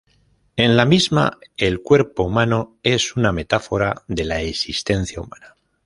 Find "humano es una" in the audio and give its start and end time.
2.23-3.31